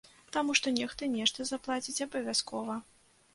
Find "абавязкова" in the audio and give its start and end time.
2.07-2.81